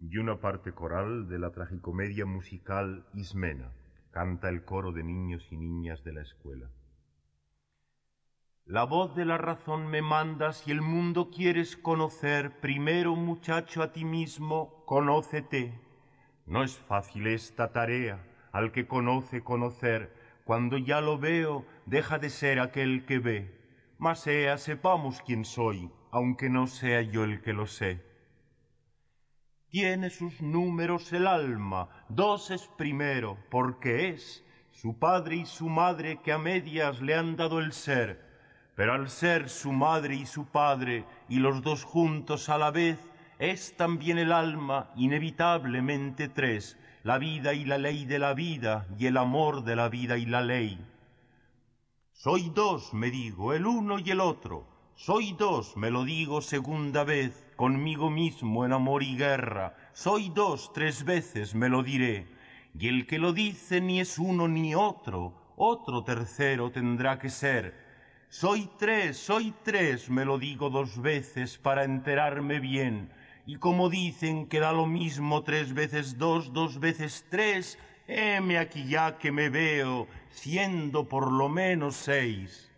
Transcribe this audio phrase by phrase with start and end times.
[0.00, 3.72] y una parte coral de la tragicomedia musical Ismena.
[4.10, 6.70] Canta el coro de niños y niñas de la escuela.
[8.64, 13.92] La voz de la razón me manda, si el mundo quieres conocer, primero muchacho a
[13.92, 15.78] ti mismo, conócete.
[16.46, 22.30] No es fácil esta tarea, al que conoce conocer, cuando ya lo veo, deja de
[22.30, 23.60] ser aquel que ve.
[23.98, 28.09] Mas sea, sepamos quién soy, aunque no sea yo el que lo sé.
[29.70, 36.18] Tiene sus números el alma, dos es primero, porque es su padre y su madre
[36.24, 38.20] que a medias le han dado el ser,
[38.74, 42.98] pero al ser su madre y su padre y los dos juntos a la vez,
[43.38, 49.06] es también el alma inevitablemente tres, la vida y la ley de la vida y
[49.06, 50.84] el amor de la vida y la ley.
[52.12, 54.66] Soy dos, me digo, el uno y el otro,
[55.02, 59.74] soy dos, me lo digo segunda vez, conmigo mismo en amor y guerra.
[59.94, 62.26] Soy dos, tres veces me lo diré.
[62.78, 67.74] Y el que lo dice ni es uno ni otro, otro tercero tendrá que ser.
[68.28, 73.10] Soy tres, soy tres, me lo digo dos veces para enterarme bien.
[73.46, 78.84] Y como dicen que da lo mismo tres veces dos, dos veces tres, heme aquí
[78.86, 82.69] ya que me veo, siendo por lo menos seis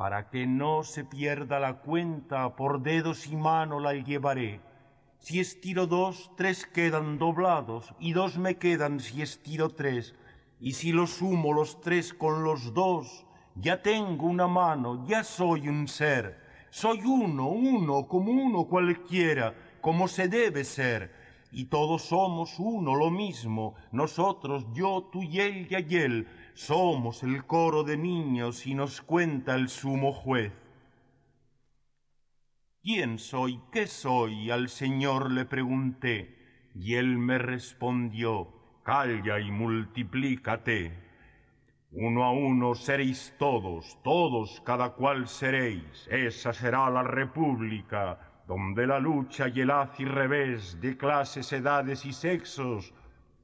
[0.00, 4.62] para que no se pierda la cuenta, por dedos y mano la llevaré.
[5.18, 10.14] Si estiro dos, tres quedan doblados, y dos me quedan si estiro tres,
[10.58, 15.68] y si lo sumo los tres con los dos, ya tengo una mano, ya soy
[15.68, 16.40] un ser,
[16.70, 21.12] soy uno, uno, como uno cualquiera, como se debe ser,
[21.52, 26.26] y todos somos uno, lo mismo, nosotros, yo, tú y él y aquel,
[26.66, 30.52] somos el coro de niños y nos cuenta el sumo juez.
[32.82, 33.58] ¿Quién soy?
[33.72, 34.50] ¿Qué soy?
[34.50, 36.36] Al Señor le pregunté,
[36.74, 38.52] y él me respondió,
[38.84, 40.92] calla y multiplícate.
[41.92, 49.00] Uno a uno seréis todos, todos cada cual seréis, esa será la república, donde la
[49.00, 52.92] lucha y el haz y revés de clases, edades y sexos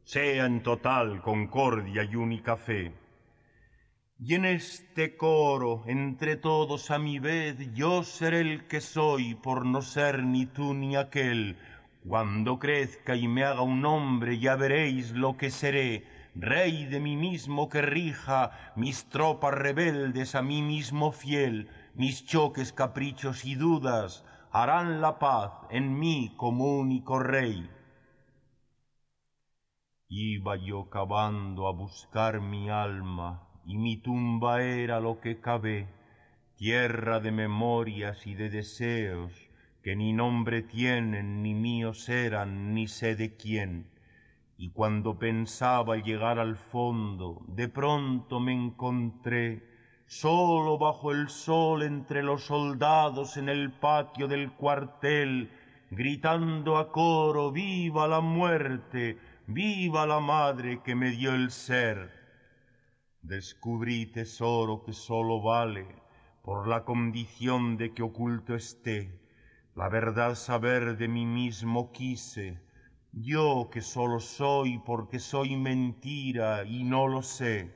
[0.04, 3.05] sea en total concordia y única fe.
[4.18, 9.66] Y en este coro, entre todos a mi vez, yo seré el que soy por
[9.66, 11.58] no ser ni tú ni aquel.
[12.06, 17.16] Cuando crezca y me haga un hombre, ya veréis lo que seré, rey de mí
[17.16, 24.24] mismo que rija mis tropas rebeldes a mí mismo fiel, mis choques, caprichos y dudas
[24.50, 27.68] harán la paz en mí como único rey.
[30.08, 35.88] Iba yo cavando a buscar mi alma, y mi tumba era lo que cavé,
[36.54, 39.32] tierra de memorias y de deseos,
[39.82, 43.88] que ni nombre tienen, ni míos eran, ni sé de quién.
[44.56, 49.64] Y cuando pensaba llegar al fondo, de pronto me encontré
[50.06, 55.50] solo bajo el sol entre los soldados en el patio del cuartel,
[55.90, 62.25] gritando a coro, viva la muerte, viva la madre que me dio el ser.
[63.28, 65.84] Descubrí tesoro que sólo vale
[66.42, 69.18] por la condición de que oculto esté,
[69.74, 72.60] la verdad saber de mí mismo quise,
[73.12, 77.74] yo que sólo soy porque soy mentira y no lo sé.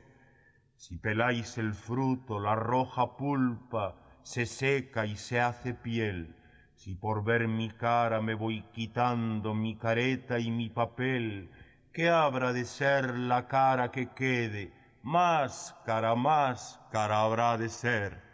[0.77, 6.37] Si peláis el fruto, la roja pulpa se seca y se hace piel.
[6.77, 11.51] Si por ver mi cara me voy quitando mi careta y mi papel,
[11.93, 14.80] ¿qué habrá de ser la cara que quede?
[15.03, 18.30] Más cara, más cara habrá de ser.